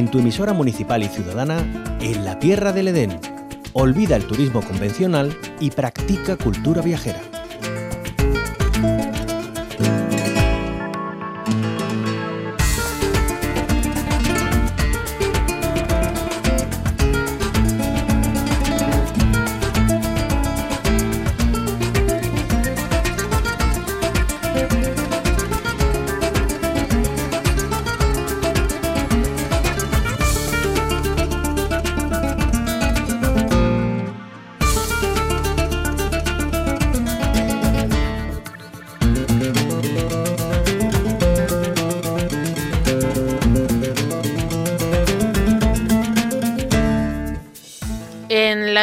[0.00, 1.58] en tu emisora municipal y ciudadana,
[2.00, 3.20] en la Tierra del Edén.
[3.74, 7.20] Olvida el turismo convencional y practica cultura viajera.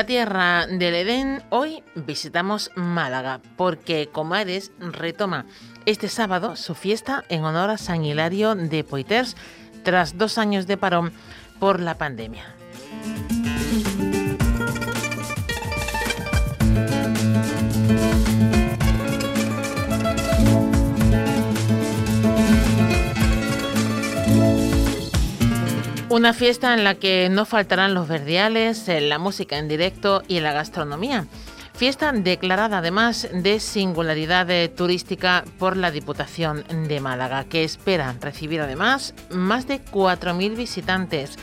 [0.06, 5.46] Tierra del Edén, hoy visitamos Málaga porque Comares retoma
[5.86, 9.38] este sábado su fiesta en honor a San Hilario de Poitiers
[9.84, 11.14] tras dos años de parón
[11.62, 12.44] por la pandemia.
[26.18, 30.40] Una fiesta en la que no faltarán los verdiales, eh, la música en directo y
[30.40, 31.28] la gastronomía.
[31.76, 38.62] Fiesta declarada además de singularidad eh, turística por la Diputación de Málaga, que espera recibir
[38.62, 41.38] además más de 4.000 visitantes.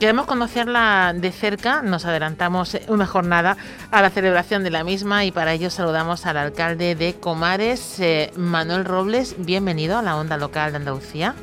[0.00, 3.56] Queremos conocerla de cerca, nos adelantamos una jornada
[3.92, 8.32] a la celebración de la misma y para ello saludamos al alcalde de Comares, eh,
[8.34, 9.36] Manuel Robles.
[9.38, 11.36] Bienvenido a la onda local de Andalucía.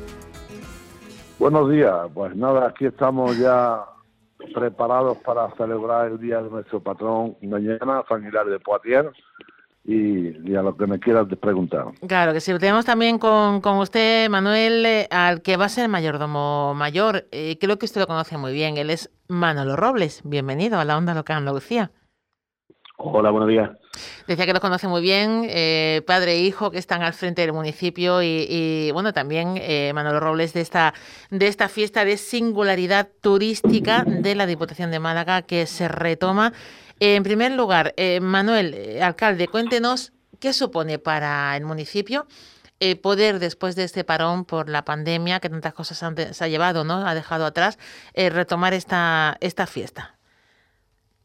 [1.48, 3.84] Buenos días, pues nada, aquí estamos ya
[4.52, 9.16] preparados para celebrar el día de nuestro patrón mañana, San de Poitiers,
[9.84, 11.84] y, a lo que me quieras preguntar.
[12.08, 15.88] Claro que sí, tenemos también con, con usted, Manuel, eh, al que va a ser
[15.88, 20.80] mayordomo mayor, eh, creo que usted lo conoce muy bien, él es Manolo Robles, bienvenido
[20.80, 21.92] a la Onda Local Andalucía.
[22.96, 23.70] Hola, buenos días.
[24.26, 27.52] Decía que los conoce muy bien, eh, padre e hijo que están al frente del
[27.52, 30.94] municipio y, bueno, también eh, Manolo Robles de esta,
[31.30, 36.52] de esta fiesta de singularidad turística de la Diputación de Málaga que se retoma.
[36.98, 42.26] En primer lugar, eh, Manuel, eh, alcalde, cuéntenos qué supone para el municipio
[43.00, 45.98] poder, después de este parón por la pandemia que tantas cosas
[46.32, 47.06] se ha llevado, ¿no?
[47.06, 47.78] ha dejado atrás,
[48.14, 50.15] retomar esta, esta fiesta.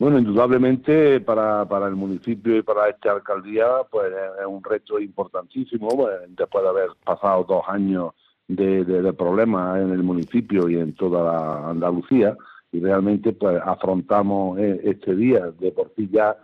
[0.01, 5.89] Bueno, indudablemente para, para el municipio y para esta alcaldía, pues es un reto importantísimo,
[5.89, 8.15] pues, después de haber pasado dos años
[8.47, 12.35] de, de, problemas en el municipio y en toda la Andalucía,
[12.71, 16.35] y realmente pues afrontamos eh, este día, de por sí ya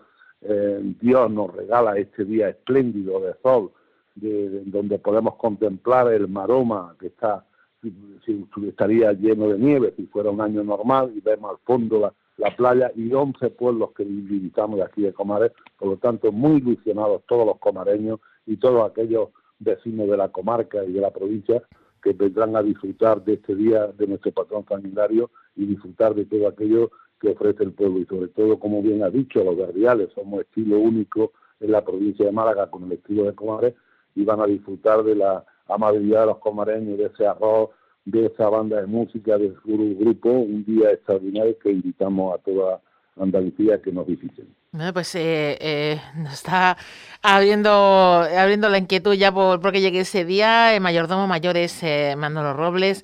[0.42, 3.72] eh, Dios nos regala este día espléndido de sol,
[4.14, 7.44] de, donde podemos contemplar el maroma que está,
[7.82, 12.14] si, estaría lleno de nieve si fuera un año normal, y vemos al fondo la
[12.38, 16.58] la playa y 11 pueblos que visitamos de aquí de Comares, por lo tanto muy
[16.58, 21.64] ilusionados todos los comareños y todos aquellos vecinos de la comarca y de la provincia
[22.02, 26.48] que vendrán a disfrutar de este día de nuestro patrón sanitario y disfrutar de todo
[26.48, 28.00] aquello que ofrece el pueblo.
[28.00, 32.26] Y sobre todo, como bien ha dicho, los verdiales somos estilo único en la provincia
[32.26, 33.74] de Málaga con el estilo de Comares
[34.16, 37.70] y van a disfrutar de la amabilidad de los comareños, de ese arroz,
[38.08, 42.82] de esa banda de música, de su grupo, un día extraordinario que invitamos a toda
[43.20, 44.48] Andalucía que nos visiten.
[44.72, 46.78] Bueno, pues eh, eh, nos está
[47.22, 50.72] abriendo, abriendo la inquietud ya por, porque llegue ese día.
[50.80, 53.04] Mayordomo mayor es eh, Manolo Robles.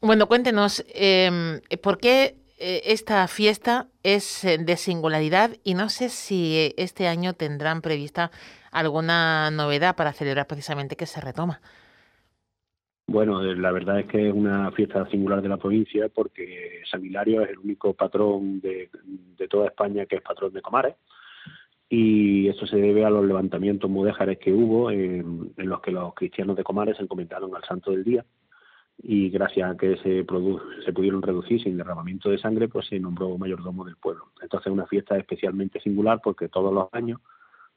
[0.00, 5.50] Bueno, cuéntenos, em, ¿por qué esta fiesta es de singularidad?
[5.64, 8.30] Y no sé si este año tendrán prevista
[8.70, 11.60] alguna novedad para celebrar precisamente que se retoma.
[13.14, 17.04] Bueno, eh, la verdad es que es una fiesta singular de la provincia porque San
[17.04, 18.90] Hilario es el único patrón de,
[19.48, 20.96] toda España que es patrón de Comares
[21.88, 26.56] y eso se debe a los levantamientos mudéjares que hubo en, los que los cristianos
[26.56, 28.24] de Comares se encomendaron al Santo del Día
[29.00, 30.26] y gracias a que se,
[30.84, 34.32] se pudieron reducir sin derramamiento de sangre, pues se nombró mayordomo del pueblo.
[34.42, 37.20] Entonces es una fiesta especialmente singular porque todos los años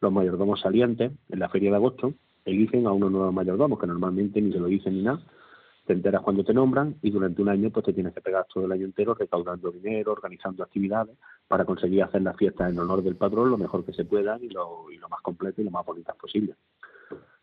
[0.02, 2.16] los mayordomos salientes en la feria de agosto
[2.48, 5.22] eligen a unos nuevos mayordomos, que normalmente ni se lo dicen ni nada,
[5.88, 8.66] te enteras cuando te nombran y durante un año pues te tienes que pegar todo
[8.66, 11.16] el año entero recaudando dinero, organizando actividades
[11.48, 14.50] para conseguir hacer las fiestas en honor del patrón lo mejor que se pueda y
[14.50, 16.56] lo, y lo más completo y lo más bonitas posible.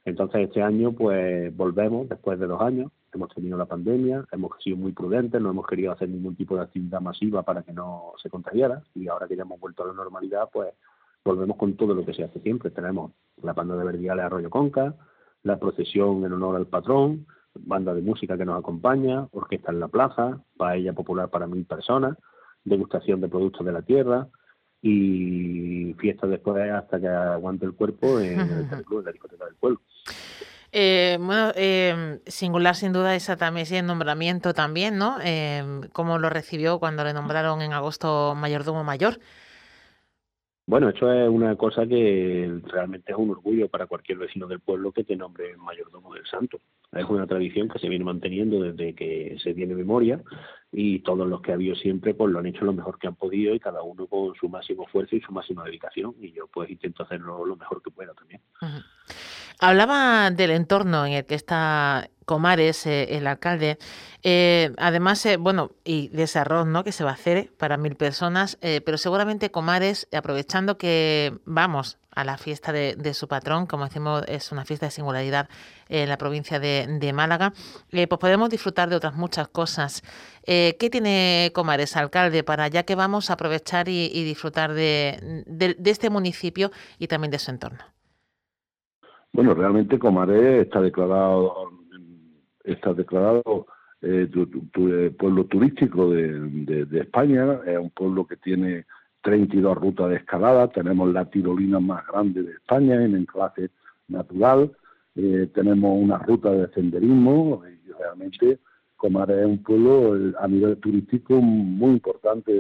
[0.05, 4.76] Entonces este año pues volvemos después de dos años, hemos tenido la pandemia, hemos sido
[4.76, 8.29] muy prudentes, no hemos querido hacer ningún tipo de actividad masiva para que no se
[8.29, 10.69] contagiara y ahora que ya hemos vuelto a la normalidad pues
[11.25, 12.70] volvemos con todo lo que se hace siempre.
[12.70, 13.12] Tenemos
[13.43, 14.94] la panda de verdiales Arroyo Conca,
[15.44, 19.89] la procesión en honor al patrón, banda de música que nos acompaña, orquesta en la
[19.89, 22.17] plaza, paella popular para mil personas,
[22.65, 24.29] degustación de productos de la tierra
[24.83, 29.55] y fiesta después hasta que aguante el cuerpo en el club, en la discoteca del
[29.55, 29.81] pueblo.
[30.77, 35.19] Eh, bueno, eh, singular sin duda esa también ese nombramiento también, ¿no?
[35.23, 39.21] Eh, ¿Cómo lo recibió cuando le nombraron en agosto mayordomo mayor?
[40.67, 44.93] Bueno, esto es una cosa que realmente es un orgullo para cualquier vecino del pueblo
[44.93, 46.59] que te nombre mayordomo del santo.
[46.91, 50.23] Es una tradición que se viene manteniendo desde que se tiene memoria
[50.73, 53.15] y todos los que ha habido siempre pues lo han hecho lo mejor que han
[53.15, 56.71] podido y cada uno con su máximo esfuerzo y su máxima dedicación y yo pues
[56.71, 58.41] intento hacerlo lo mejor que pueda también.
[59.65, 63.79] Hablaba del entorno en el que está Comares, eh, el alcalde.
[64.23, 66.85] Eh, además, eh, bueno, y de ese arroz ¿no?
[66.85, 72.25] que se va a hacer para mil personas, pero seguramente Comares, aprovechando que vamos a
[72.25, 75.49] la fiesta de, su patrón, como decimos, es una fiesta de singularidad
[75.89, 77.55] en la provincia de, Málaga,
[77.91, 80.03] pues podemos disfrutar de otras muchas cosas.
[80.45, 85.47] ¿Qué tiene Comares, alcalde, para ya que vamos a aprovechar y, disfrutar de
[85.85, 87.94] este municipio y también de su entorno?
[89.35, 91.69] Bueno, realmente Comares está declarado
[92.63, 93.67] está declarado
[94.01, 98.87] eh, eh, pueblo turístico de, España, es un pueblo que tiene
[99.23, 103.71] 32 rutas de escalada, tenemos la tirolina más grande de España en enclave
[104.07, 104.71] natural,
[105.17, 108.61] eh, tenemos una ruta de senderismo y realmente
[108.95, 112.53] Comares es un pueblo a nivel turístico muy importante,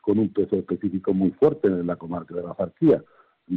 [0.00, 3.02] con un peso específico muy fuerte en la comarca de la Zarquía.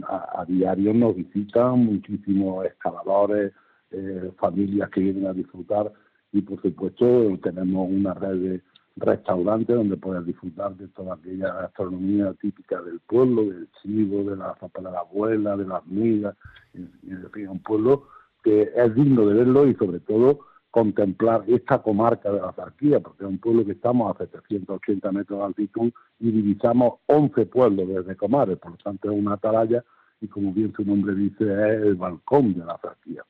[0.04, 3.54] A, a diario nos visitan muchísimos escaladores,
[3.92, 5.92] eh, familias que vienen a disfrutar
[6.34, 8.62] y por supuesto tenemos una red de
[8.98, 14.57] restaurantes donde puedes disfrutar de toda aquella gastronomía típica del pueblo, del chivo, de la
[14.60, 16.36] sopa de la abuela, de las migas,
[16.74, 18.07] y, y, un pueblo
[18.44, 20.39] que es digno de verlo y sobre todo
[20.72, 25.40] contemplar esta comarca de la Zarquía, porque es un pueblo que estamos a 780 metros
[25.40, 29.84] de altitud y divisamos 11 pueblos desde Comares, por lo tanto es una atalaya
[30.22, 33.24] y como bien su nombre dice es el balcón de la Zarquía.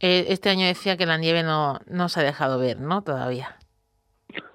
[0.00, 3.02] Eh, este año decía que la nieve no, no se ha dejado ver, ¿no?
[3.02, 3.56] Todavía.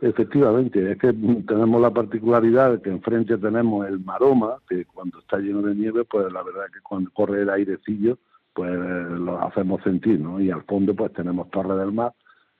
[0.02, 5.38] Efectivamente, es que tenemos la particularidad de que enfrente tenemos el Maroma, que cuando está
[5.38, 8.20] lleno de nieve, pues la verdad es que cuando corre el airecillo,
[8.54, 10.40] pues lo hacemos sentir, ¿no?
[10.40, 12.14] Y al fondo pues tenemos Torre del Mar,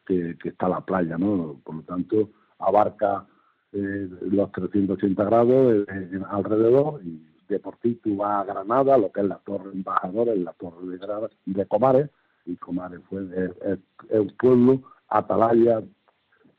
[0.06, 1.60] que, que está la playa, ¿no?
[1.64, 2.30] Por lo tanto,
[2.60, 3.26] abarca
[3.72, 9.12] eh, los 380 grados eh, alrededor y de por sí tú vas a Granada, lo
[9.12, 12.10] que es la Torre Embajadora, en la Torre de, de Comares,
[12.46, 13.80] y Comares fue es,
[14.10, 15.82] un pueblo atalaya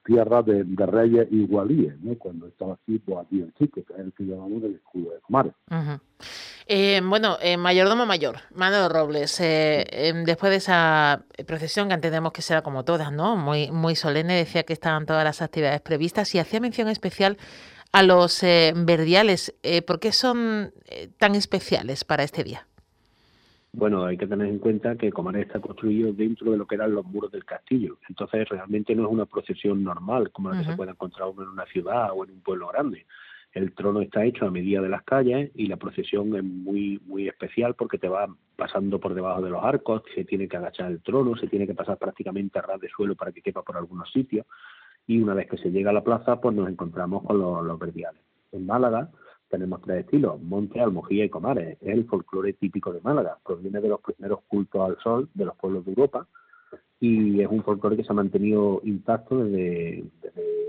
[0.04, 2.16] tierra de, reyes igualíes, ¿no?
[2.18, 5.20] Cuando estaba aquí, pues aquí el chico, que es el que llamamos el escudo de
[5.20, 5.52] Comares.
[6.66, 12.42] Eh, bueno, eh, mayordomo mayor, Manuel Robles, eh, después de esa procesión que entendemos que
[12.42, 13.36] será como todas, ¿no?
[13.36, 17.36] Muy, muy solemne, decía que estaban todas las actividades previstas y hacía mención especial
[17.92, 19.54] a los verdiales.
[19.86, 20.72] ¿Por qué son
[21.18, 22.66] tan especiales para este día?
[23.74, 26.94] Bueno, hay que tener en cuenta que Comares está construido dentro de lo que eran
[26.94, 27.98] los muros del castillo.
[28.08, 31.48] Entonces, realmente no es una procesión normal como la que se puede encontrar uno en
[31.48, 33.06] una ciudad o en un pueblo grande.
[33.52, 37.28] El trono está hecho a medida de las calles y la procesión es muy muy
[37.28, 38.26] especial porque te va
[38.56, 41.74] pasando por debajo de los arcos, se tiene que agachar el trono, se tiene que
[41.74, 44.46] pasar prácticamente a ras de suelo para que quepa por algunos sitios
[45.06, 47.78] y una vez que se llega a la plaza, pues nos encontramos con los, los
[47.78, 48.20] verdiales.
[48.50, 49.10] En Málaga,
[49.48, 51.78] tenemos tres estilos, Monte, Almojía y Comares.
[51.80, 55.56] Es el folclore típico de Málaga, proviene de los primeros cultos al sol de los
[55.56, 56.26] pueblos de Europa
[57.00, 60.04] y es un folclore que se ha mantenido intacto desde,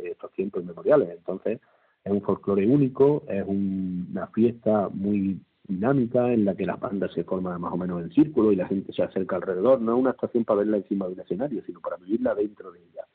[0.04, 1.10] estos tiempos inmemoriales.
[1.10, 1.60] Entonces,
[2.04, 7.24] es un folclore único, es una fiesta muy dinámica en la que las bandas se
[7.24, 9.82] forman más o menos en círculo y la gente se acerca alrededor.
[9.82, 12.80] No es una estación para verla encima de un escenario, sino para vivirla dentro de
[12.80, 13.06] ella.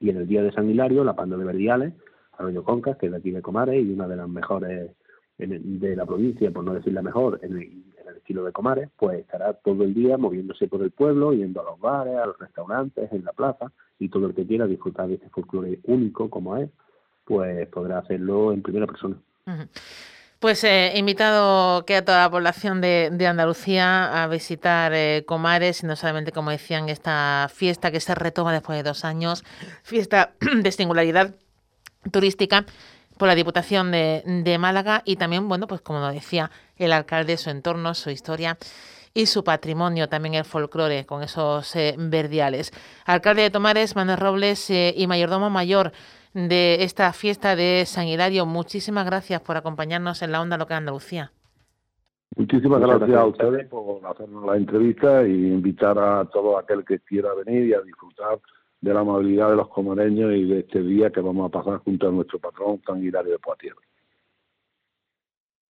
[0.00, 1.94] Y en el día de San Hilario, la banda de Verdiales
[2.38, 4.90] Arroyo Concas, que es de aquí de Comares y una de las mejores
[5.38, 7.82] de la provincia, por no decir la mejor, en el,
[8.16, 11.78] estilo de Comares, pues estará todo el día moviéndose por el pueblo, yendo a los
[11.78, 15.28] bares, a los restaurantes, en la plaza, y todo el que quiera disfrutar de este
[15.28, 16.68] folclore único como es,
[17.24, 19.16] pues podrá hacerlo en primera persona.
[20.40, 25.86] Pues eh, invitado que a toda la población de, Andalucía a visitar eh, Comares, y
[25.86, 29.44] no solamente, como decían, esta fiesta que se retoma después de dos años,
[29.82, 31.34] fiesta de singularidad
[32.10, 32.64] turística
[33.16, 37.94] por la Diputación de, Málaga y también, bueno, pues como decía el alcalde, su entorno,
[37.94, 38.58] su historia
[39.14, 42.72] y su patrimonio, también el folclore con esos eh, verdiales.
[43.06, 45.92] Alcalde de Tomares, Manuel Robles eh, y mayordomo mayor
[46.34, 51.32] de esta fiesta de San Hilario, muchísimas gracias por acompañarnos en la Onda Local Andalucía.
[52.36, 57.30] Muchísimas gracias, a ustedes por hacernos la entrevista e invitar a todo aquel que quiera
[57.32, 58.38] venir y a disfrutar
[58.86, 62.06] de la amabilidad de los comareños y de este día que vamos a pasar junto
[62.06, 63.76] a nuestro patrón San de Poitiers.